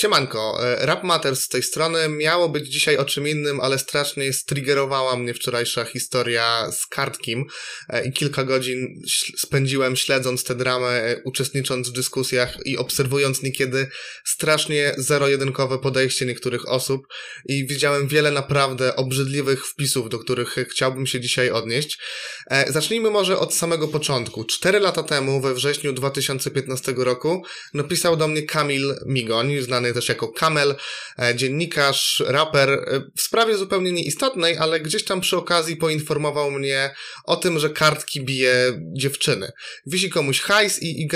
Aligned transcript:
Siemanko, 0.00 0.58
e, 0.62 0.86
Rap 0.86 1.04
Matters 1.04 1.40
z 1.40 1.48
tej 1.48 1.62
strony. 1.62 2.08
Miało 2.08 2.48
być 2.48 2.68
dzisiaj 2.68 2.96
o 2.96 3.04
czym 3.04 3.28
innym, 3.28 3.60
ale 3.60 3.78
strasznie 3.78 4.32
striggerowała 4.32 5.16
mnie 5.16 5.34
wczorajsza 5.34 5.84
historia 5.84 6.72
z 6.72 6.86
Kartkim 6.86 7.44
e, 7.88 8.06
i 8.06 8.12
kilka 8.12 8.44
godzin 8.44 9.02
spędziłem 9.36 9.96
śledząc 9.96 10.44
tę 10.44 10.54
dramę, 10.54 10.88
e, 10.88 11.22
uczestnicząc 11.24 11.88
w 11.88 11.92
dyskusjach 11.92 12.56
i 12.64 12.78
obserwując 12.78 13.42
niekiedy 13.42 13.88
strasznie 14.24 14.94
zero-jedynkowe 14.98 15.78
podejście 15.78 16.26
niektórych 16.26 16.68
osób 16.68 17.06
i 17.46 17.66
widziałem 17.66 18.08
wiele 18.08 18.30
naprawdę 18.30 18.96
obrzydliwych 18.96 19.66
wpisów, 19.66 20.08
do 20.08 20.18
których 20.18 20.56
chciałbym 20.70 21.06
się 21.06 21.20
dzisiaj 21.20 21.50
odnieść. 21.50 21.98
Zacznijmy 22.68 23.10
może 23.10 23.38
od 23.38 23.54
samego 23.54 23.88
początku. 23.88 24.44
Cztery 24.44 24.80
lata 24.80 25.02
temu, 25.02 25.40
we 25.40 25.54
wrześniu 25.54 25.92
2015 25.92 26.94
roku, 26.96 27.42
napisał 27.74 28.16
do 28.16 28.28
mnie 28.28 28.42
Kamil 28.42 28.94
Migoń, 29.06 29.60
znany 29.60 29.89
też 29.94 30.08
jako 30.08 30.28
Kamel, 30.28 30.74
e, 31.18 31.34
dziennikarz, 31.34 32.22
raper, 32.26 32.70
e, 32.70 33.02
w 33.16 33.20
sprawie 33.20 33.56
zupełnie 33.56 33.92
nieistotnej, 33.92 34.56
ale 34.56 34.80
gdzieś 34.80 35.04
tam 35.04 35.20
przy 35.20 35.36
okazji 35.36 35.76
poinformował 35.76 36.50
mnie 36.50 36.94
o 37.24 37.36
tym, 37.36 37.58
że 37.58 37.70
kartki 37.70 38.20
bije 38.20 38.80
dziewczyny. 38.92 39.52
Wisi 39.86 40.10
komuś 40.10 40.40
hajs 40.40 40.82
i, 40.82 41.02
i 41.02 41.08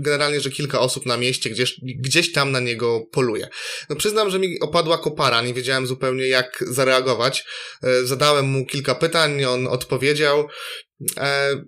generalnie, 0.00 0.40
że 0.40 0.50
kilka 0.50 0.80
osób 0.80 1.06
na 1.06 1.16
mieście 1.16 1.50
gdzieś, 1.50 1.80
gdzieś 1.82 2.32
tam 2.32 2.52
na 2.52 2.60
niego 2.60 3.00
poluje. 3.12 3.48
No 3.88 3.96
przyznam, 3.96 4.30
że 4.30 4.38
mi 4.38 4.60
opadła 4.60 4.98
kopara, 4.98 5.42
nie 5.42 5.54
wiedziałem 5.54 5.86
zupełnie 5.86 6.28
jak 6.28 6.64
zareagować. 6.68 7.44
E, 7.82 8.06
zadałem 8.06 8.46
mu 8.46 8.66
kilka 8.66 8.94
pytań, 8.94 9.44
on 9.44 9.66
odpowiedział. 9.66 10.48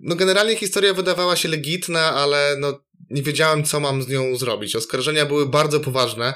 No 0.01 0.15
generalnie 0.15 0.55
historia 0.55 0.93
wydawała 0.93 1.35
się 1.35 1.49
legitna, 1.49 2.15
ale 2.15 2.55
no 2.59 2.83
nie 3.13 3.23
wiedziałem, 3.23 3.63
co 3.63 3.79
mam 3.79 4.03
z 4.03 4.07
nią 4.07 4.35
zrobić. 4.35 4.75
Oskarżenia 4.75 5.25
były 5.25 5.49
bardzo 5.49 5.79
poważne. 5.79 6.33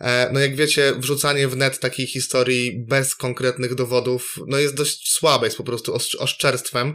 E, 0.00 0.30
no 0.32 0.40
jak 0.40 0.56
wiecie, 0.56 0.92
wrzucanie 0.96 1.48
w 1.48 1.56
net 1.56 1.78
takiej 1.78 2.06
historii 2.06 2.84
bez 2.88 3.14
konkretnych 3.14 3.74
dowodów, 3.74 4.34
no 4.46 4.58
jest 4.58 4.74
dość 4.74 5.12
słabe, 5.12 5.46
jest 5.46 5.56
po 5.56 5.64
prostu 5.64 5.94
oszczerstwem. 6.18 6.94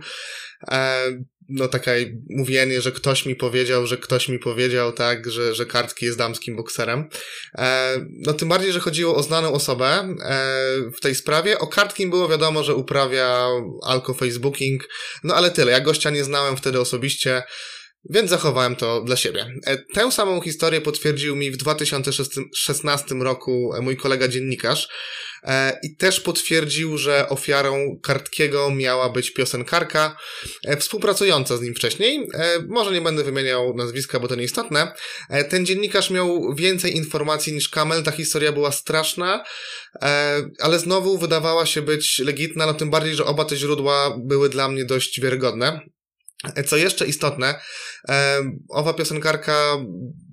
E, 0.72 1.04
no 1.50 1.68
takie 1.68 2.14
mówienie, 2.30 2.82
że 2.82 2.92
ktoś 2.92 3.26
mi 3.26 3.36
powiedział, 3.36 3.88
że 3.88 3.98
ktoś 3.98 4.30
mi 4.30 4.40
powiedział, 4.40 4.92
tak, 4.92 5.32
że, 5.32 5.56
że 5.56 5.66
Kartki 5.66 6.06
jest 6.06 6.18
damskim 6.18 6.56
bokserem. 6.56 7.10
E, 7.58 7.98
no 8.10 8.34
tym 8.34 8.50
bardziej, 8.50 8.72
że 8.72 8.80
chodziło 8.80 9.16
o 9.16 9.24
znaną 9.24 9.54
osobę 9.54 10.16
w 10.98 11.00
tej 11.02 11.16
sprawie. 11.16 11.60
O 11.60 11.68
Kartkim 11.68 12.10
było 12.10 12.28
wiadomo, 12.28 12.64
że 12.64 12.76
uprawia 12.76 13.48
alko-facebooking, 13.84 14.80
no 15.24 15.36
ale 15.36 15.52
tyle. 15.52 15.72
Ja 15.72 15.80
gościa 15.80 16.10
nie 16.10 16.24
znałem 16.24 16.58
wtedy 16.58 16.80
osobiście. 16.80 17.44
Więc 18.06 18.30
zachowałem 18.30 18.76
to 18.76 19.02
dla 19.02 19.16
siebie. 19.16 19.46
E, 19.66 19.78
tę 19.78 20.12
samą 20.12 20.42
historię 20.42 20.82
potwierdził 20.82 21.36
mi 21.36 21.52
w 21.52 21.58
2016 21.58 23.16
roku 23.16 23.72
mój 23.82 23.98
kolega 23.98 24.28
dziennikarz 24.28 24.88
e, 25.44 25.80
i 25.84 25.96
też 25.96 26.20
potwierdził, 26.20 26.98
że 26.98 27.30
ofiarą 27.30 28.00
Kartkiego 28.04 28.72
miała 28.72 29.10
być 29.10 29.32
piosenkarka 29.34 30.18
e, 30.66 30.78
współpracująca 30.78 31.58
z 31.58 31.62
nim 31.62 31.76
wcześniej. 31.76 32.28
Może 32.68 32.92
nie 32.92 33.02
będę 33.02 33.24
wymieniał 33.24 33.76
nazwiska, 33.76 34.20
bo 34.20 34.28
to 34.28 34.36
nieistotne. 34.36 34.94
Ten 35.50 35.66
dziennikarz 35.66 36.10
miał 36.10 36.56
więcej 36.56 36.96
informacji 36.96 37.54
niż 37.54 37.70
Kamel, 37.70 38.04
ta 38.04 38.12
historia 38.12 38.52
była 38.52 38.72
straszna, 38.72 39.44
ale 40.60 40.80
znowu 40.80 41.18
wydawała 41.18 41.66
się 41.66 41.82
być 41.82 42.20
legitna, 42.20 42.66
no 42.66 42.74
tym 42.74 42.90
bardziej, 42.90 43.16
że 43.16 43.26
oba 43.26 43.46
te 43.46 43.56
źródła 43.56 44.18
były 44.18 44.50
dla 44.50 44.68
mnie 44.68 44.86
dość 44.86 45.22
wiarygodne. 45.22 45.82
Co 46.68 46.78
jeszcze 46.78 47.06
istotne, 47.06 47.60
owa 48.70 48.94
piosenkarka 48.94 49.78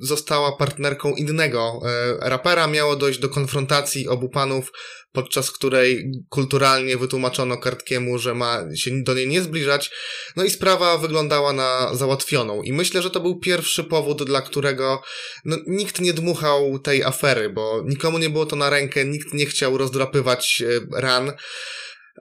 została 0.00 0.56
partnerką 0.56 1.14
innego 1.14 1.80
e, 1.84 2.30
rapera. 2.30 2.66
Miało 2.66 2.96
dojść 2.96 3.18
do 3.18 3.28
konfrontacji 3.28 4.08
obu 4.08 4.28
panów, 4.28 4.72
podczas 5.12 5.50
której 5.50 6.10
kulturalnie 6.28 6.96
wytłumaczono 6.96 7.56
Kartkiemu, 7.56 8.18
że 8.18 8.34
ma 8.34 8.62
się 8.74 9.02
do 9.02 9.14
niej 9.14 9.28
nie 9.28 9.42
zbliżać. 9.42 9.90
No 10.36 10.44
i 10.44 10.50
sprawa 10.50 10.98
wyglądała 10.98 11.52
na 11.52 11.94
załatwioną. 11.94 12.62
I 12.62 12.72
myślę, 12.72 13.02
że 13.02 13.10
to 13.10 13.20
był 13.20 13.38
pierwszy 13.38 13.84
powód, 13.84 14.24
dla 14.24 14.42
którego 14.42 15.02
no, 15.44 15.56
nikt 15.66 16.00
nie 16.00 16.12
dmuchał 16.12 16.78
tej 16.78 17.04
afery, 17.04 17.50
bo 17.50 17.82
nikomu 17.84 18.18
nie 18.18 18.30
było 18.30 18.46
to 18.46 18.56
na 18.56 18.70
rękę, 18.70 19.04
nikt 19.04 19.34
nie 19.34 19.46
chciał 19.46 19.78
rozdrapywać 19.78 20.62
e, 20.66 21.00
ran. 21.00 21.32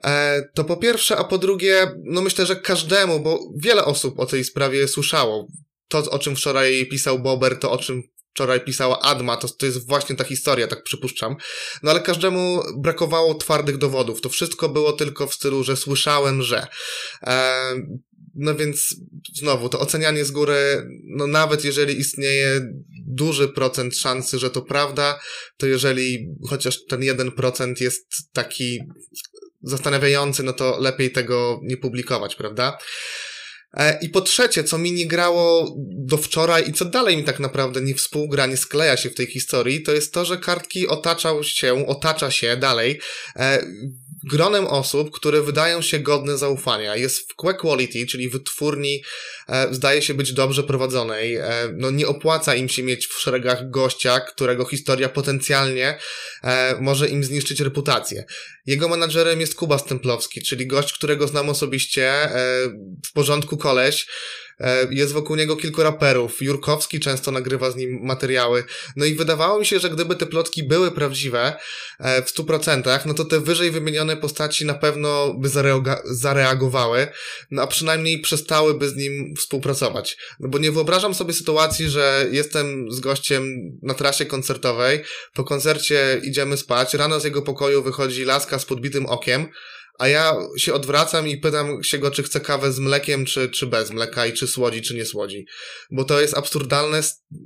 E, 0.04 0.42
to 0.54 0.64
po 0.64 0.76
pierwsze, 0.76 1.16
a 1.16 1.24
po 1.24 1.38
drugie, 1.38 1.86
no 2.04 2.22
myślę, 2.22 2.46
że 2.46 2.56
każdemu, 2.56 3.20
bo 3.20 3.40
wiele 3.56 3.84
osób 3.84 4.20
o 4.20 4.26
tej 4.26 4.44
sprawie 4.44 4.88
słyszało. 4.88 5.48
To, 5.88 6.10
o 6.10 6.18
czym 6.18 6.36
wczoraj 6.36 6.86
pisał 6.86 7.18
Bober, 7.18 7.58
to 7.58 7.70
o 7.70 7.78
czym 7.78 8.02
wczoraj 8.36 8.60
pisała 8.60 9.00
Adma, 9.00 9.36
to, 9.36 9.48
to 9.48 9.66
jest 9.66 9.86
właśnie 9.86 10.16
ta 10.16 10.24
historia, 10.24 10.68
tak 10.68 10.82
przypuszczam. 10.82 11.36
No 11.82 11.90
ale 11.90 12.00
każdemu 12.00 12.62
brakowało 12.78 13.34
twardych 13.34 13.78
dowodów. 13.78 14.20
To 14.20 14.28
wszystko 14.28 14.68
było 14.68 14.92
tylko 14.92 15.26
w 15.26 15.34
stylu, 15.34 15.64
że 15.64 15.76
słyszałem, 15.76 16.42
że. 16.42 16.66
E, 17.22 17.74
no 18.34 18.54
więc 18.54 18.96
znowu, 19.34 19.68
to 19.68 19.80
ocenianie 19.80 20.24
z 20.24 20.30
góry, 20.30 20.88
no 21.04 21.26
nawet 21.26 21.64
jeżeli 21.64 21.98
istnieje 21.98 22.60
duży 23.06 23.48
procent 23.48 23.96
szansy, 23.96 24.38
że 24.38 24.50
to 24.50 24.62
prawda, 24.62 25.20
to 25.56 25.66
jeżeli 25.66 26.28
chociaż 26.48 26.84
ten 26.88 27.02
jeden 27.02 27.32
procent 27.32 27.80
jest 27.80 28.06
taki 28.32 28.80
zastanawiający, 29.66 30.42
no 30.42 30.52
to 30.52 30.80
lepiej 30.80 31.12
tego 31.12 31.60
nie 31.62 31.76
publikować, 31.76 32.36
prawda? 32.36 32.78
E, 33.76 33.98
I 34.02 34.08
po 34.08 34.20
trzecie, 34.20 34.64
co 34.64 34.78
mi 34.78 34.92
nie 34.92 35.06
grało 35.06 35.76
do 35.90 36.16
wczoraj 36.16 36.68
i 36.68 36.72
co 36.72 36.84
dalej 36.84 37.16
mi 37.16 37.24
tak 37.24 37.40
naprawdę 37.40 37.80
nie 37.80 37.94
współgra, 37.94 38.46
nie 38.46 38.56
skleja 38.56 38.96
się 38.96 39.10
w 39.10 39.14
tej 39.14 39.26
historii, 39.26 39.82
to 39.82 39.92
jest 39.92 40.14
to, 40.14 40.24
że 40.24 40.38
kartki 40.38 40.88
otaczał 40.88 41.44
się, 41.44 41.86
otacza 41.86 42.30
się 42.30 42.56
dalej 42.56 43.00
e, 43.36 43.66
gronem 44.26 44.66
osób, 44.66 45.10
które 45.10 45.42
wydają 45.42 45.82
się 45.82 45.98
godne 45.98 46.38
zaufania. 46.38 46.96
Jest 46.96 47.32
w 47.32 47.36
Que 47.36 47.54
Quality, 47.54 48.06
czyli 48.06 48.28
wytwórni, 48.28 49.02
e, 49.48 49.74
zdaje 49.74 50.02
się 50.02 50.14
być 50.14 50.32
dobrze 50.32 50.62
prowadzonej. 50.62 51.36
E, 51.36 51.44
no 51.76 51.90
nie 51.90 52.06
opłaca 52.06 52.54
im 52.54 52.68
się 52.68 52.82
mieć 52.82 53.06
w 53.06 53.20
szeregach 53.20 53.70
gościa, 53.70 54.20
którego 54.20 54.64
historia 54.64 55.08
potencjalnie 55.08 55.98
e, 56.44 56.76
może 56.80 57.08
im 57.08 57.24
zniszczyć 57.24 57.60
reputację. 57.60 58.24
Jego 58.66 58.88
menadżerem 58.88 59.40
jest 59.40 59.54
Kuba 59.54 59.78
Stemplowski, 59.78 60.42
czyli 60.42 60.66
gość, 60.66 60.92
którego 60.92 61.28
znam 61.28 61.48
osobiście, 61.48 62.10
e, 62.12 62.30
w 63.06 63.12
porządku 63.12 63.56
koleś, 63.56 64.06
jest 64.90 65.12
wokół 65.12 65.36
niego 65.36 65.56
kilku 65.56 65.82
raperów. 65.82 66.42
Jurkowski 66.42 67.00
często 67.00 67.30
nagrywa 67.30 67.70
z 67.70 67.76
nim 67.76 67.98
materiały. 68.02 68.64
No 68.96 69.04
i 69.04 69.14
wydawało 69.14 69.58
mi 69.58 69.66
się, 69.66 69.78
że 69.78 69.90
gdyby 69.90 70.16
te 70.16 70.26
plotki 70.26 70.62
były 70.62 70.90
prawdziwe 70.90 71.56
e, 71.98 72.22
w 72.22 72.30
stu 72.30 72.44
procentach, 72.44 73.06
no 73.06 73.14
to 73.14 73.24
te 73.24 73.40
wyżej 73.40 73.70
wymienione 73.70 74.16
postaci 74.16 74.66
na 74.66 74.74
pewno 74.74 75.34
by 75.34 75.48
zareagowały, 76.04 77.08
no 77.50 77.62
a 77.62 77.66
przynajmniej 77.66 78.20
przestałyby 78.20 78.88
z 78.88 78.96
nim 78.96 79.34
współpracować. 79.36 80.16
No 80.40 80.48
bo 80.48 80.58
nie 80.58 80.72
wyobrażam 80.72 81.14
sobie 81.14 81.32
sytuacji, 81.32 81.88
że 81.88 82.26
jestem 82.30 82.92
z 82.92 83.00
gościem 83.00 83.44
na 83.82 83.94
trasie 83.94 84.26
koncertowej, 84.26 85.02
po 85.34 85.44
koncercie 85.44 86.20
idziemy 86.24 86.56
spać, 86.56 86.94
rano 86.94 87.20
z 87.20 87.24
jego 87.24 87.42
pokoju 87.42 87.82
wychodzi 87.82 88.24
laska 88.24 88.58
z 88.58 88.64
podbitym 88.64 89.06
okiem, 89.06 89.48
a 89.98 90.08
ja 90.08 90.36
się 90.58 90.74
odwracam 90.74 91.28
i 91.28 91.36
pytam 91.36 91.82
się 91.82 91.98
go, 91.98 92.10
czy 92.10 92.22
chce 92.22 92.40
kawę 92.40 92.72
z 92.72 92.78
mlekiem, 92.78 93.24
czy, 93.24 93.48
czy 93.48 93.66
bez 93.66 93.90
mleka 93.90 94.26
i 94.26 94.32
czy 94.32 94.46
słodzi, 94.46 94.82
czy 94.82 94.94
nie 94.94 95.04
słodzi. 95.04 95.46
Bo 95.90 96.04
to 96.04 96.20
jest 96.20 96.36
absurdalne 96.36 97.02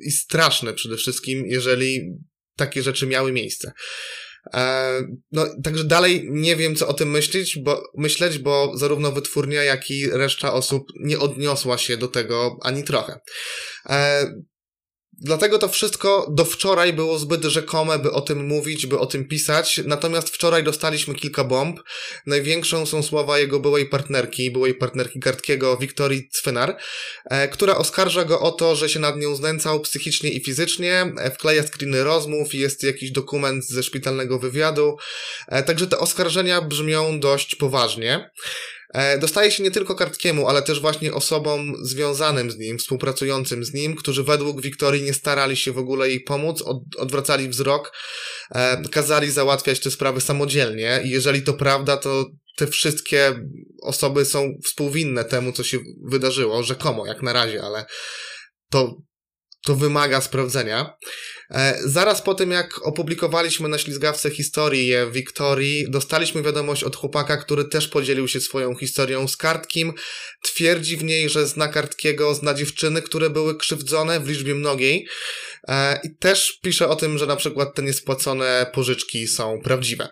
i 0.07 0.11
straszne 0.11 0.75
przede 0.75 0.97
wszystkim, 0.97 1.47
jeżeli 1.47 2.01
takie 2.57 2.83
rzeczy 2.83 3.07
miały 3.07 3.33
miejsce. 3.33 3.73
E, 4.55 5.03
no, 5.33 5.47
także 5.65 5.85
dalej 5.85 6.29
nie 6.31 6.57
wiem, 6.57 6.77
co 6.77 6.89
o 6.89 6.95
tym 6.95 7.11
myśleć, 7.11 7.59
bo, 7.59 7.83
myśleć, 7.97 8.39
bo 8.39 8.73
zarówno 8.75 9.13
wytwórnia, 9.13 9.63
jak 9.63 9.91
i 9.91 10.11
reszta 10.11 10.53
osób 10.53 10.83
nie 11.01 11.19
odniosła 11.19 11.79
się 11.79 11.97
do 11.97 12.09
tego 12.09 12.57
ani 12.63 12.85
trochę. 12.85 13.21
Dlatego 15.23 15.59
to 15.59 15.69
wszystko 15.69 16.27
do 16.31 16.45
wczoraj 16.45 16.93
było 16.93 17.19
zbyt 17.19 17.45
rzekome, 17.45 17.99
by 17.99 18.13
o 18.13 18.21
tym 18.21 18.47
mówić, 18.47 18.87
by 18.87 18.99
o 18.99 19.07
tym 19.07 19.25
pisać. 19.25 19.81
Natomiast 19.87 20.31
wczoraj 20.31 20.65
dostaliśmy 20.65 21.15
kilka 21.15 21.45
bomb. 21.45 21.81
Największą 22.27 22.87
są 22.87 23.03
słowa 23.03 23.39
jego 23.39 23.61
byłej 23.61 23.87
partnerki, 23.87 24.51
byłej 24.51 24.75
partnerki 24.75 25.21
Kartkiego, 25.21 25.77
Wiktorii 25.77 26.29
Cwynar, 26.33 26.77
e, 27.25 27.49
która 27.49 27.77
oskarża 27.77 28.25
go 28.25 28.41
o 28.41 28.53
to, 28.53 28.77
że 28.77 28.89
się 28.89 29.01
nad 29.01 29.17
nią 29.17 29.35
znęcał 29.37 29.81
psychicznie 29.81 30.31
i 30.31 30.45
fizycznie, 30.45 31.13
e, 31.19 31.31
wkleja 31.31 31.63
screeny 31.63 32.05
rozmów, 32.05 32.55
jest 32.55 32.83
jakiś 32.83 33.11
dokument 33.11 33.65
ze 33.65 33.83
szpitalnego 33.83 34.39
wywiadu. 34.39 34.97
E, 35.49 35.63
także 35.63 35.87
te 35.87 35.99
oskarżenia 35.99 36.61
brzmią 36.61 37.21
dość 37.21 37.55
poważnie. 37.55 38.31
E, 38.95 39.19
dostaje 39.19 39.51
się 39.51 39.63
nie 39.63 39.71
tylko 39.71 39.95
Kartkiemu, 39.95 40.49
ale 40.49 40.63
też 40.63 40.81
właśnie 40.81 41.15
osobom 41.15 41.73
związanym 41.83 42.51
z 42.51 42.59
nim, 42.59 42.79
współpracującym 42.79 43.65
z 43.65 43.75
nim, 43.75 43.97
którzy 43.97 44.25
według 44.25 44.61
Wiktorii 44.61 45.03
nie 45.03 45.15
starali 45.15 45.57
się 45.57 45.73
w 45.73 45.79
ogóle 45.79 46.09
jej 46.09 46.21
pomóc, 46.21 46.63
od, 46.63 46.79
odwracali 46.99 47.49
wzrok, 47.49 47.93
e, 48.55 48.83
kazali 48.89 49.31
załatwiać 49.31 49.81
te 49.81 49.91
sprawy 49.91 50.21
samodzielnie. 50.21 51.01
I 51.05 51.11
jeżeli 51.11 51.43
to 51.43 51.55
prawda, 51.55 51.97
to 51.97 52.27
te 52.57 52.67
wszystkie 52.67 53.35
osoby 53.83 54.25
są 54.25 54.53
współwinne 54.65 55.25
temu, 55.25 55.53
co 55.53 55.63
się 55.63 55.79
wydarzyło, 56.05 56.63
rzekomo, 56.63 57.07
jak 57.07 57.23
na 57.23 57.33
razie, 57.33 57.63
ale 57.63 57.85
to 58.71 58.97
to 59.63 59.77
wymaga 59.77 60.21
sprawdzenia. 60.21 60.97
E, 61.51 61.79
zaraz 61.85 62.23
po 62.23 62.35
tym, 62.35 62.51
jak 62.51 62.87
opublikowaliśmy 62.87 63.69
na 63.69 63.79
ślizgawce 63.79 64.31
historię 64.31 65.11
Wiktorii, 65.13 65.91
dostaliśmy 65.91 66.43
wiadomość 66.43 66.85
od 66.85 66.97
chłopaka, 66.97 67.37
który 67.37 67.65
też 67.65 67.89
podzielił 67.89 68.29
się 68.29 68.41
swoją 68.41 68.77
historią 68.77 69.29
z 69.29 69.37
Kartkim. 69.37 69.93
Twierdzi 70.43 70.97
w 70.97 71.05
niej, 71.05 71.29
że 71.29 71.47
zna 71.47 71.69
Kartkiego, 71.69 72.35
zna 72.35 72.55
dziewczyny, 72.55 73.03
które 73.03 73.31
były 73.31 73.57
krzywdzone 73.57 74.21
w 74.21 74.29
liczbie 74.29 74.55
mnogiej. 74.55 75.07
E, 75.69 76.01
I 76.05 76.17
też 76.17 76.59
pisze 76.63 76.89
o 76.89 76.97
tym, 76.97 77.19
że 77.19 77.27
na 77.27 77.37
przykład 77.37 77.75
te 77.75 77.83
niespłacone 77.83 78.71
pożyczki 78.75 79.29
są 79.29 79.61
prawdziwe. 79.65 80.09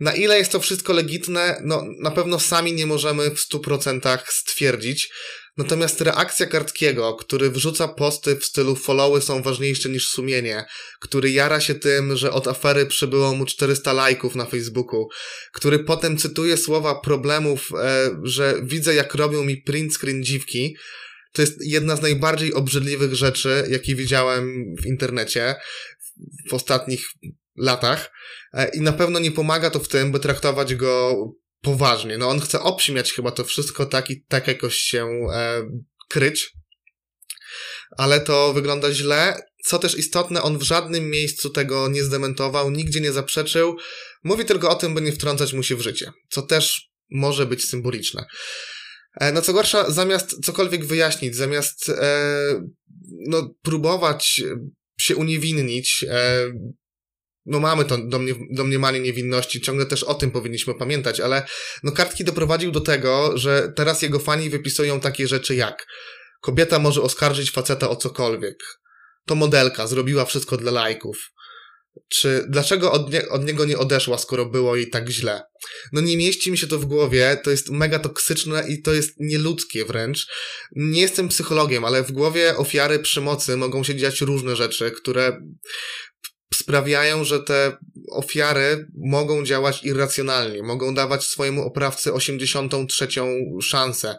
Na 0.00 0.14
ile 0.14 0.38
jest 0.38 0.52
to 0.52 0.60
wszystko 0.60 0.92
legitne, 0.92 1.60
no 1.64 1.84
na 1.98 2.10
pewno 2.10 2.40
sami 2.40 2.72
nie 2.72 2.86
możemy 2.86 3.30
w 3.30 3.38
100% 3.38 4.18
stwierdzić. 4.28 5.10
Natomiast 5.56 6.00
reakcja 6.00 6.46
Kartkiego, 6.46 7.14
który 7.14 7.50
wrzuca 7.50 7.88
posty 7.88 8.36
w 8.36 8.44
stylu 8.44 8.76
followy 8.76 9.20
są 9.20 9.42
ważniejsze 9.42 9.88
niż 9.88 10.08
sumienie, 10.08 10.64
który 11.00 11.30
jara 11.30 11.60
się 11.60 11.74
tym, 11.74 12.16
że 12.16 12.32
od 12.32 12.48
afery 12.48 12.86
przybyło 12.86 13.34
mu 13.34 13.46
400 13.46 13.92
lajków 13.92 14.34
na 14.34 14.46
Facebooku, 14.46 15.08
który 15.52 15.78
potem 15.78 16.18
cytuje 16.18 16.56
słowa 16.56 16.94
problemów, 16.94 17.70
e, 17.80 18.10
że 18.22 18.54
widzę 18.62 18.94
jak 18.94 19.14
robią 19.14 19.44
mi 19.44 19.56
print 19.56 19.94
screen 19.94 20.24
dziwki, 20.24 20.76
to 21.32 21.42
jest 21.42 21.66
jedna 21.66 21.96
z 21.96 22.02
najbardziej 22.02 22.54
obrzydliwych 22.54 23.14
rzeczy, 23.14 23.64
jakie 23.70 23.94
widziałem 23.94 24.64
w 24.82 24.86
internecie 24.86 25.54
w 26.50 26.54
ostatnich 26.54 27.06
latach. 27.56 28.10
E, 28.52 28.68
I 28.74 28.80
na 28.80 28.92
pewno 28.92 29.18
nie 29.18 29.30
pomaga 29.30 29.70
to 29.70 29.78
w 29.78 29.88
tym, 29.88 30.12
by 30.12 30.20
traktować 30.20 30.74
go 30.74 31.16
poważnie. 31.62 32.18
No 32.18 32.28
on 32.28 32.40
chce 32.40 32.60
obśmiać 32.60 33.12
chyba 33.12 33.30
to 33.30 33.44
wszystko 33.44 33.86
tak 33.86 34.10
i 34.10 34.24
tak 34.24 34.46
jakoś 34.48 34.76
się 34.76 35.06
e, 35.34 35.62
kryć. 36.08 36.52
Ale 37.96 38.20
to 38.20 38.52
wygląda 38.52 38.92
źle. 38.92 39.42
Co 39.64 39.78
też 39.78 39.98
istotne, 39.98 40.42
on 40.42 40.58
w 40.58 40.62
żadnym 40.62 41.10
miejscu 41.10 41.50
tego 41.50 41.88
nie 41.88 42.04
zdementował, 42.04 42.70
nigdzie 42.70 43.00
nie 43.00 43.12
zaprzeczył. 43.12 43.76
Mówi 44.24 44.44
tylko 44.44 44.70
o 44.70 44.74
tym, 44.74 44.94
by 44.94 45.00
nie 45.00 45.12
wtrącać 45.12 45.52
mu 45.52 45.62
się 45.62 45.76
w 45.76 45.80
życie. 45.80 46.12
Co 46.28 46.42
też 46.42 46.90
może 47.10 47.46
być 47.46 47.68
symboliczne. 47.68 48.26
E, 49.20 49.32
no 49.32 49.42
co 49.42 49.52
gorsza, 49.52 49.90
zamiast 49.90 50.44
cokolwiek 50.44 50.84
wyjaśnić, 50.84 51.36
zamiast 51.36 51.88
e, 51.88 52.62
no, 53.28 53.54
próbować 53.62 54.42
się 55.00 55.16
uniewinnić, 55.16 56.04
e, 56.08 56.46
no 57.46 57.60
mamy 57.60 57.84
to 57.84 57.98
domnie, 57.98 58.34
domniemanie 58.50 59.00
niewinności, 59.00 59.60
ciągle 59.60 59.86
też 59.86 60.02
o 60.02 60.14
tym 60.14 60.30
powinniśmy 60.30 60.74
pamiętać, 60.74 61.20
ale 61.20 61.46
no 61.82 61.92
kartki 61.92 62.24
doprowadził 62.24 62.70
do 62.70 62.80
tego, 62.80 63.38
że 63.38 63.72
teraz 63.76 64.02
jego 64.02 64.18
fani 64.18 64.50
wypisują 64.50 65.00
takie 65.00 65.28
rzeczy 65.28 65.54
jak 65.54 65.86
kobieta 66.40 66.78
może 66.78 67.02
oskarżyć 67.02 67.50
faceta 67.50 67.90
o 67.90 67.96
cokolwiek, 67.96 68.56
to 69.26 69.34
modelka 69.34 69.86
zrobiła 69.86 70.24
wszystko 70.24 70.56
dla 70.56 70.72
lajków, 70.72 71.16
czy 72.08 72.44
dlaczego 72.48 72.92
od, 72.92 73.12
nie, 73.12 73.28
od 73.28 73.44
niego 73.44 73.64
nie 73.64 73.78
odeszła, 73.78 74.18
skoro 74.18 74.46
było 74.46 74.76
jej 74.76 74.90
tak 74.90 75.08
źle? 75.08 75.42
No 75.92 76.00
nie 76.00 76.16
mieści 76.16 76.50
mi 76.50 76.58
się 76.58 76.66
to 76.66 76.78
w 76.78 76.84
głowie, 76.84 77.40
to 77.44 77.50
jest 77.50 77.70
mega 77.70 77.98
toksyczne 77.98 78.64
i 78.68 78.82
to 78.82 78.94
jest 78.94 79.14
nieludzkie 79.20 79.84
wręcz. 79.84 80.26
Nie 80.76 81.00
jestem 81.00 81.28
psychologiem, 81.28 81.84
ale 81.84 82.02
w 82.02 82.12
głowie 82.12 82.56
ofiary 82.56 82.98
przemocy 82.98 83.56
mogą 83.56 83.84
się 83.84 83.96
dziać 83.96 84.20
różne 84.20 84.56
rzeczy, 84.56 84.90
które 84.90 85.40
sprawiają, 86.62 87.24
że 87.24 87.40
te 87.40 87.76
ofiary 88.10 88.86
mogą 88.94 89.44
działać 89.44 89.84
irracjonalnie, 89.84 90.62
mogą 90.62 90.94
dawać 90.94 91.24
swojemu 91.24 91.66
oprawcy 91.66 92.12
83 92.12 93.08
szansę. 93.62 94.16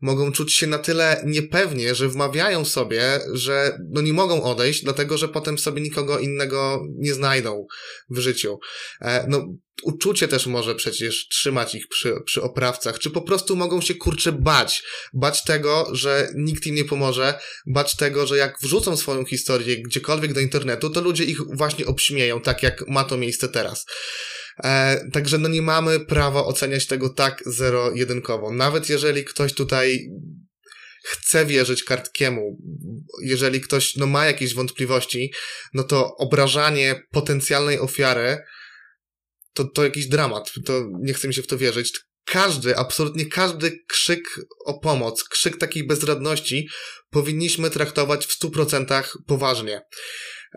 Mogą 0.00 0.32
czuć 0.32 0.54
się 0.54 0.66
na 0.66 0.78
tyle 0.78 1.22
niepewnie, 1.26 1.94
że 1.94 2.08
wmawiają 2.08 2.64
sobie, 2.64 3.20
że 3.32 3.78
no 3.90 4.00
nie 4.00 4.12
mogą 4.12 4.42
odejść, 4.42 4.84
dlatego 4.84 5.18
że 5.18 5.28
potem 5.28 5.58
sobie 5.58 5.82
nikogo 5.82 6.18
innego 6.18 6.84
nie 6.98 7.14
znajdą 7.14 7.66
w 8.10 8.18
życiu. 8.18 8.58
E, 9.00 9.26
no, 9.28 9.46
uczucie 9.82 10.28
też 10.28 10.46
może 10.46 10.74
przecież 10.74 11.28
trzymać 11.28 11.74
ich 11.74 11.88
przy, 11.88 12.14
przy 12.24 12.42
oprawcach, 12.42 12.98
czy 12.98 13.10
po 13.10 13.22
prostu 13.22 13.56
mogą 13.56 13.80
się 13.80 13.94
kurczę 13.94 14.32
bać. 14.32 14.82
Bać 15.12 15.44
tego, 15.44 15.88
że 15.92 16.28
nikt 16.34 16.66
im 16.66 16.74
nie 16.74 16.84
pomoże, 16.84 17.38
bać 17.66 17.96
tego, 17.96 18.26
że 18.26 18.36
jak 18.36 18.58
wrzucą 18.62 18.96
swoją 18.96 19.24
historię 19.24 19.82
gdziekolwiek 19.82 20.32
do 20.32 20.40
internetu, 20.40 20.90
to 20.90 21.00
ludzie 21.00 21.24
ich 21.24 21.38
właśnie 21.56 21.86
obśmieją, 21.86 22.40
tak 22.40 22.62
jak 22.62 22.88
ma 22.88 23.04
to 23.04 23.16
miejsce 23.16 23.48
teraz. 23.48 23.86
E, 24.64 25.00
także 25.12 25.38
no 25.38 25.48
nie 25.48 25.62
mamy 25.62 26.00
prawa 26.00 26.44
oceniać 26.44 26.86
tego 26.86 27.08
tak 27.08 27.42
zero-jedynkowo. 27.46 28.52
Nawet 28.52 28.88
jeżeli 28.88 29.24
ktoś 29.24 29.52
tutaj 29.52 30.08
chce 31.04 31.46
wierzyć 31.46 31.84
kartkiemu, 31.84 32.58
jeżeli 33.22 33.60
ktoś 33.60 33.96
no, 33.96 34.06
ma 34.06 34.26
jakieś 34.26 34.54
wątpliwości, 34.54 35.32
no 35.74 35.84
to 35.84 36.16
obrażanie 36.16 37.02
potencjalnej 37.10 37.78
ofiary 37.78 38.38
to, 39.52 39.64
to 39.64 39.84
jakiś 39.84 40.06
dramat. 40.06 40.52
To 40.64 40.84
nie 41.00 41.14
chcę 41.14 41.28
mi 41.28 41.34
się 41.34 41.42
w 41.42 41.46
to 41.46 41.58
wierzyć. 41.58 42.00
Każdy, 42.24 42.76
absolutnie 42.76 43.26
każdy 43.26 43.78
krzyk 43.88 44.24
o 44.64 44.78
pomoc, 44.78 45.24
krzyk 45.24 45.58
takiej 45.58 45.86
bezradności 45.86 46.68
powinniśmy 47.10 47.70
traktować 47.70 48.26
w 48.26 48.32
stu 48.32 48.50
procentach 48.50 49.16
poważnie. 49.26 49.82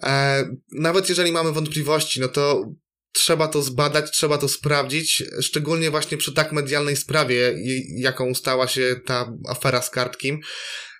E, 0.04 0.44
nawet 0.72 1.10
jeżeli 1.10 1.32
mamy 1.32 1.52
wątpliwości, 1.52 2.20
no 2.20 2.28
to 2.28 2.64
trzeba 3.12 3.48
to 3.48 3.62
zbadać, 3.62 4.12
trzeba 4.12 4.38
to 4.38 4.48
sprawdzić, 4.48 5.24
szczególnie 5.42 5.92
właśnie 5.92 6.18
przy 6.18 6.34
tak 6.34 6.52
medialnej 6.52 6.96
sprawie, 6.96 7.56
jaką 7.98 8.36
stała 8.36 8.68
się 8.68 8.96
ta 9.06 9.34
afera 9.48 9.82
z 9.82 9.90
kartkim. 9.90 10.40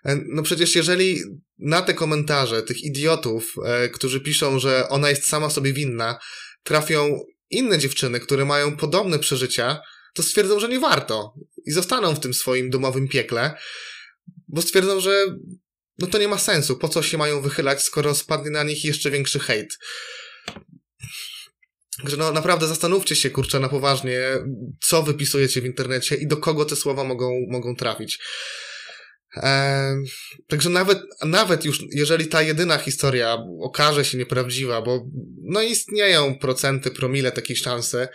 E, 0.06 0.20
no 0.26 0.44
przecież 0.44 0.76
jeżeli 0.76 1.22
na 1.60 1.82
te 1.82 1.94
komentarze 1.94 2.64
tych 2.64 2.84
idiotów, 2.84 3.56
e, 3.66 3.90
którzy 3.90 4.22
piszą, 4.22 4.60
że 4.60 4.90
ona 4.90 5.10
jest 5.10 5.28
sama 5.28 5.50
sobie 5.50 5.74
winna, 5.74 6.20
trafią 6.64 7.20
inne 7.50 7.78
dziewczyny, 7.78 8.20
które 8.20 8.46
mają 8.46 8.78
podobne 8.78 9.20
przeżycia, 9.20 9.82
to 10.14 10.24
stwierdzą, 10.24 10.60
że 10.60 10.70
nie 10.70 10.80
warto 10.80 11.34
i 11.66 11.72
zostaną 11.72 12.16
w 12.16 12.20
tym 12.20 12.34
swoim 12.34 12.70
domowym 12.70 13.08
piekle, 13.08 13.54
bo 14.48 14.62
stwierdzą, 14.62 15.00
że 15.00 15.26
no 16.00 16.08
to 16.08 16.18
nie 16.18 16.28
ma 16.28 16.38
sensu, 16.38 16.78
po 16.78 16.90
co 16.90 17.04
się 17.04 17.18
mają 17.18 17.42
wychylać, 17.42 17.84
skoro 17.84 18.16
spadnie 18.16 18.52
na 18.52 18.64
nich 18.64 18.86
jeszcze 18.86 19.12
większy 19.12 19.40
hejt. 19.40 19.78
Także 22.02 22.18
no 22.18 22.32
naprawdę 22.32 22.68
zastanówcie 22.68 23.16
się, 23.16 23.30
kurczę, 23.30 23.60
na 23.60 23.70
poważnie, 23.70 24.22
co 24.82 25.04
wypisujecie 25.04 25.62
w 25.62 25.66
internecie 25.66 26.16
i 26.16 26.28
do 26.28 26.38
kogo 26.38 26.66
te 26.66 26.76
słowa 26.76 27.04
mogą, 27.04 27.32
mogą 27.50 27.76
trafić. 27.76 28.20
Także 30.48 30.70
nawet, 30.70 31.00
nawet 31.26 31.66
już, 31.66 31.84
jeżeli 31.92 32.28
ta 32.28 32.42
jedyna 32.42 32.78
historia 32.78 33.38
okaże 33.62 34.06
się 34.06 34.18
nieprawdziwa, 34.18 34.82
bo 34.82 35.06
no 35.44 35.62
istnieją 35.62 36.36
procenty, 36.36 36.92
promile 36.92 37.32
takiej 37.32 37.56
szansy, 37.56 38.08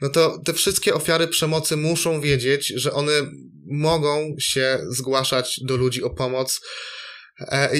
no 0.00 0.08
to 0.08 0.38
te 0.44 0.52
wszystkie 0.52 0.94
ofiary 0.94 1.28
przemocy 1.28 1.76
muszą 1.76 2.20
wiedzieć, 2.20 2.72
że 2.76 2.92
one 2.92 3.12
mogą 3.66 4.34
się 4.38 4.78
zgłaszać 4.90 5.60
do 5.64 5.76
ludzi 5.76 6.02
o 6.02 6.10
pomoc, 6.10 6.60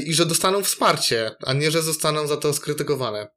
i 0.05 0.15
że 0.15 0.27
dostaną 0.27 0.65
wsparcie, 0.65 1.31
a 1.47 1.53
nie, 1.53 1.71
że 1.71 1.83
zostaną 1.83 2.27
za 2.27 2.37
to 2.37 2.53
skrytykowane. 2.53 3.29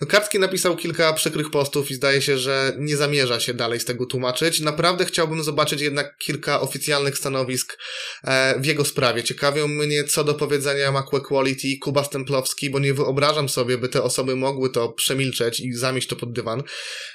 No, 0.00 0.06
Kartki 0.06 0.38
napisał 0.38 0.76
kilka 0.76 1.12
przykrych 1.12 1.50
postów 1.50 1.90
i 1.90 1.94
zdaje 1.94 2.22
się, 2.22 2.38
że 2.38 2.72
nie 2.78 2.96
zamierza 2.96 3.40
się 3.40 3.54
dalej 3.54 3.80
z 3.80 3.84
tego 3.84 4.06
tłumaczyć. 4.06 4.60
Naprawdę 4.60 5.04
chciałbym 5.04 5.42
zobaczyć 5.42 5.80
jednak 5.80 6.18
kilka 6.18 6.60
oficjalnych 6.60 7.18
stanowisk 7.18 7.78
e, 8.24 8.60
w 8.60 8.66
jego 8.66 8.84
sprawie. 8.84 9.24
Ciekawią 9.24 9.68
mnie, 9.68 10.04
co 10.04 10.24
do 10.24 10.34
powiedzenia 10.34 10.92
ma 10.92 11.02
Quality 11.02 11.68
i 11.68 11.78
Kuba 11.78 12.04
Stemplowski, 12.04 12.70
bo 12.70 12.78
nie 12.78 12.94
wyobrażam 12.94 13.48
sobie, 13.48 13.78
by 13.78 13.88
te 13.88 14.02
osoby 14.02 14.36
mogły 14.36 14.70
to 14.70 14.88
przemilczeć 14.88 15.60
i 15.60 15.72
zamieść 15.72 16.08
to 16.08 16.16
pod 16.16 16.32
dywan. 16.32 16.62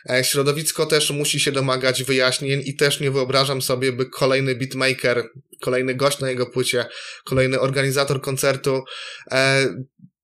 E, 0.10 0.24
środowisko 0.24 0.86
też 0.86 1.12
musi 1.12 1.40
się 1.40 1.52
domagać 1.52 2.04
wyjaśnień 2.04 2.64
i 2.66 2.76
też 2.76 3.00
nie 3.00 3.12
wyobrażam 3.12 3.62
sobie, 3.62 3.92
by 3.92 4.06
kolejny 4.06 4.56
beatmaker, 4.56 5.30
kolejny 5.64 5.96
gość 5.96 6.20
na 6.20 6.30
jego 6.30 6.46
płycie, 6.46 6.86
kolejny 7.26 7.60
organizator 7.60 8.22
koncertu, 8.22 8.84
e, 9.32 9.68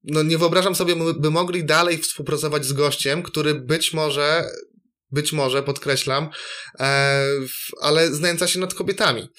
no 0.03 0.24
nie 0.24 0.38
wyobrażam 0.38 0.75
sobie, 0.75 0.96
by 1.19 1.31
mogli 1.31 1.65
dalej 1.65 1.98
współpracować 1.98 2.65
z 2.65 2.74
gościem, 2.74 3.24
który 3.24 3.55
być 3.55 3.93
może 3.93 4.43
być 5.11 5.33
może, 5.33 5.63
podkreślam, 5.63 6.29
e, 6.79 7.25
ale 7.81 8.07
znęca 8.07 8.47
się 8.47 8.59
nad 8.59 8.73
kobietami. 8.73 9.29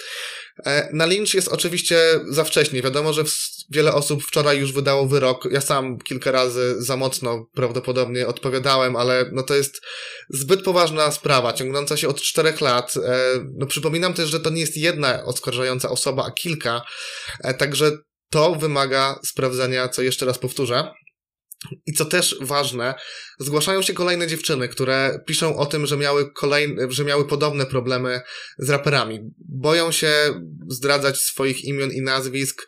E, 0.67 0.89
na 0.93 1.07
Lynch 1.07 1.35
jest 1.35 1.49
oczywiście 1.49 2.21
za 2.29 2.45
wcześnie. 2.45 2.83
Wiadomo, 2.83 3.13
że 3.13 3.25
wiele 3.71 3.95
osób 3.95 4.25
wczoraj 4.25 4.59
już 4.59 4.73
wydało 4.73 5.07
wyrok. 5.07 5.49
Ja 5.51 5.61
sam 5.61 5.99
kilka 5.99 6.31
razy 6.31 6.75
za 6.79 6.97
mocno 6.97 7.47
prawdopodobnie 7.55 8.27
odpowiadałem, 8.27 8.97
ale 8.97 9.31
no 9.33 9.43
to 9.43 9.55
jest 9.55 9.81
zbyt 10.31 10.63
poważna 10.63 11.11
sprawa, 11.11 11.53
ciągnąca 11.53 11.97
się 11.97 12.09
od 12.09 12.21
czterech 12.21 12.61
lat. 12.61 12.95
E, 12.97 13.01
no 13.59 13.67
przypominam 13.67 14.15
też, 14.15 14.31
że 14.31 14.41
to 14.41 14.51
nie 14.51 14.61
jest 14.61 14.77
jedna 14.77 15.25
oskarżająca 15.25 15.91
osoba, 15.91 16.25
a 16.27 16.31
kilka. 16.31 16.83
Także 17.59 17.91
to 18.31 18.55
wymaga 18.55 19.19
sprawdzenia, 19.25 19.89
co 19.89 20.03
jeszcze 20.03 20.27
raz 20.27 20.39
powtórzę. 20.39 20.93
I 21.87 21.93
co 21.93 22.05
też 22.05 22.37
ważne, 22.41 22.95
zgłaszają 23.39 23.83
się 23.83 23.93
kolejne 23.93 24.27
dziewczyny, 24.27 24.69
które 24.69 25.21
piszą 25.27 25.57
o 25.57 25.67
tym, 25.67 25.87
że 25.87 25.97
miały 25.97 26.33
kolejne, 26.33 26.87
że 26.91 27.05
miały 27.05 27.29
podobne 27.29 27.67
problemy 27.67 28.21
z 28.59 28.71
raperami. 28.71 29.21
Boją 29.39 29.93
się 29.93 30.13
zdradzać 30.69 31.19
swoich 31.19 31.65
imion 31.65 31.91
i 31.91 32.01
nazwisk, 32.01 32.67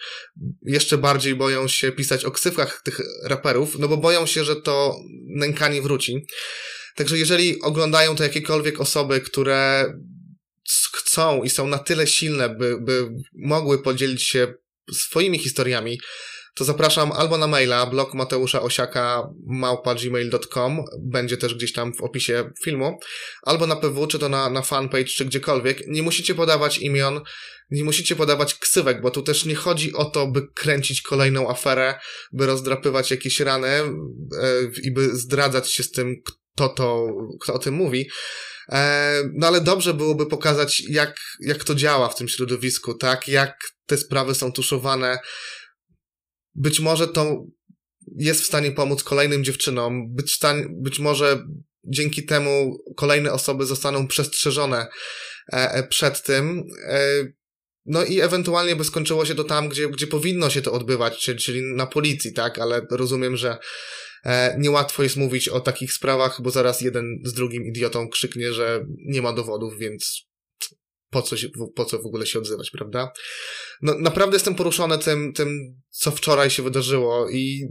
jeszcze 0.63 0.99
bardziej 0.99 1.35
boją 1.35 1.69
się 1.69 1.93
pisać 1.93 2.25
o 2.25 2.31
ksywkach 2.31 2.83
tych 2.85 3.01
raperów, 3.25 3.79
no 3.79 3.89
bo 3.89 3.97
boją 3.97 4.27
się, 4.27 4.45
że 4.45 4.57
to 4.57 4.97
nękanie 5.27 5.83
wróci. 5.83 6.27
Także 6.97 7.19
jeżeli 7.19 7.61
oglądają 7.61 8.17
to 8.17 8.23
jakiekolwiek 8.23 8.81
osoby, 8.81 9.21
które 9.21 9.93
chcą 10.93 11.43
i 11.43 11.51
są 11.51 11.67
na 11.67 11.79
tyle 11.79 12.07
silne, 12.07 12.49
by, 12.49 12.81
by 12.81 13.09
mogły 13.33 13.83
podzielić 13.83 14.23
się 14.23 14.55
swoimi 14.93 15.39
historiami, 15.39 16.01
to 16.55 16.65
zapraszam 16.65 17.13
albo 17.13 17.39
na 17.39 17.47
maila 17.47 17.87
blog 17.87 18.15
Mateusza 18.15 18.63
Osiaka 18.63 19.29
małpa.gmail.com, 19.47 20.85
będzie 21.01 21.37
też 21.37 21.55
gdzieś 21.55 21.73
tam 21.73 21.95
w 21.95 22.03
opisie 22.03 22.51
filmu, 22.65 22.99
albo 23.43 23.67
na 23.67 23.77
PW, 23.77 24.07
czy 24.07 24.19
to 24.19 24.29
na, 24.29 24.51
na 24.51 24.63
fanpage, 24.63 25.05
czy 25.05 25.25
gdziekolwiek. 25.25 25.87
Nie 25.87 26.03
musicie 26.03 26.35
podawać 26.35 26.79
imion, 26.79 27.21
nie 27.71 27.85
musicie 27.85 28.17
podawać 28.17 28.55
ksywek, 28.55 29.01
bo 29.03 29.11
tu 29.11 29.23
też 29.23 29.45
nie 29.45 29.55
chodzi 29.55 29.93
o 29.93 30.05
to, 30.05 30.27
by 30.27 30.49
kręcić 30.55 31.03
kolejną 31.03 31.51
aferę, 31.51 31.95
by 32.33 32.47
rozdrapywać 32.47 33.11
jakieś 33.11 33.41
rany 33.41 33.69
yy, 33.69 34.73
i 34.83 34.93
by 34.93 35.17
zdradzać 35.17 35.71
się 35.71 35.83
z 35.83 35.91
tym, 35.91 36.15
kto 36.55 36.69
to, 36.69 37.07
kto 37.41 37.55
o 37.55 37.59
tym 37.59 37.75
mówi. 37.75 38.09
E, 38.69 39.23
no 39.35 39.47
ale 39.47 39.61
dobrze 39.61 39.95
byłoby 39.95 40.27
pokazać, 40.27 40.83
jak, 40.89 41.17
jak 41.41 41.65
to 41.65 41.75
działa 41.75 42.09
w 42.09 42.15
tym 42.15 42.29
środowisku, 42.29 42.95
tak? 42.95 43.29
Jak 43.29 43.59
te 43.87 43.97
sprawy 43.97 44.35
są 44.35 44.53
tuszowane, 44.53 45.19
być 46.55 46.81
może 46.81 47.09
to 47.09 47.45
jest 48.17 48.41
w 48.41 48.47
stanie 48.47 48.73
pomóc 48.73 49.05
kolejnym 49.05 49.45
dziewczynom, 49.45 50.15
być, 50.15 50.39
być 50.71 50.99
może 50.99 51.45
dzięki 51.85 52.25
temu 52.25 52.79
kolejne 52.97 53.33
osoby 53.33 53.67
zostaną 53.67 54.07
przestrzeżone 54.07 54.87
e, 55.53 55.73
e, 55.73 55.89
przed 55.89 56.23
tym. 56.23 56.63
E, 56.87 57.27
no 57.87 58.05
i 58.05 58.21
ewentualnie 58.21 58.77
by 58.77 58.85
skończyło 58.85 59.25
się 59.25 59.35
to 59.35 59.45
tam, 59.45 59.69
gdzie, 59.69 59.89
gdzie 59.89 60.07
powinno 60.07 60.51
się 60.51 60.63
to 60.63 60.73
odbywać, 60.73 61.19
czyli 61.19 61.63
na 61.63 61.87
policji, 61.87 62.33
tak? 62.33 62.59
Ale 62.59 62.87
rozumiem, 62.91 63.37
że 63.37 63.59
niełatwo 64.59 65.03
jest 65.03 65.17
mówić 65.17 65.49
o 65.49 65.61
takich 65.61 65.93
sprawach, 65.93 66.43
bo 66.43 66.51
zaraz 66.51 66.81
jeden 66.81 67.19
z 67.25 67.33
drugim 67.33 67.67
idiotą 67.67 68.09
krzyknie, 68.09 68.53
że 68.53 68.85
nie 69.07 69.23
ma 69.23 69.33
dowodów, 69.33 69.79
więc 69.79 70.32
po 71.13 71.23
co, 71.23 71.37
się, 71.37 71.49
po 71.75 71.85
co 71.85 71.99
w 71.99 72.07
ogóle 72.07 72.27
się 72.27 72.39
odzywać, 72.39 72.71
prawda? 72.71 73.13
No, 73.83 73.95
naprawdę 73.99 74.37
jestem 74.37 74.55
poruszony 74.55 74.99
tym, 74.99 75.33
tym, 75.33 75.81
co 75.91 76.11
wczoraj 76.11 76.51
się 76.51 76.63
wydarzyło 76.63 77.31
i 77.31 77.69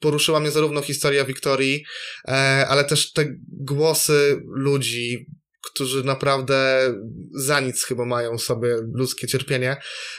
poruszyła 0.00 0.40
mnie 0.40 0.50
zarówno 0.50 0.82
historia 0.82 1.24
Wiktorii, 1.24 1.84
e, 2.28 2.66
ale 2.68 2.84
też 2.84 3.12
te 3.12 3.26
głosy 3.48 4.42
ludzi, 4.54 5.26
którzy 5.62 6.04
naprawdę 6.04 6.92
za 7.34 7.60
nic 7.60 7.84
chyba 7.84 8.04
mają 8.04 8.38
sobie 8.38 8.76
ludzkie 8.94 9.26
cierpienie, 9.26 9.76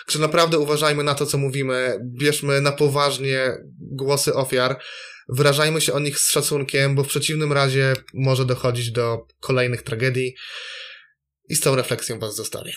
że 0.07 0.19
naprawdę 0.19 0.59
uważajmy 0.59 1.03
na 1.03 1.15
to, 1.15 1.25
co 1.25 1.37
mówimy, 1.37 1.99
bierzmy 2.19 2.61
na 2.61 2.71
poważnie 2.71 3.57
głosy 3.79 4.33
ofiar, 4.33 4.79
wyrażajmy 5.29 5.81
się 5.81 5.93
o 5.93 5.99
nich 5.99 6.19
z 6.19 6.31
szacunkiem, 6.31 6.95
bo 6.95 7.03
w 7.03 7.07
przeciwnym 7.07 7.53
razie 7.53 7.93
może 8.13 8.45
dochodzić 8.45 8.91
do 8.91 9.27
kolejnych 9.39 9.81
tragedii 9.81 10.35
i 11.49 11.55
z 11.55 11.61
tą 11.61 11.75
refleksją 11.75 12.19
Was 12.19 12.35
zostawię. 12.35 12.73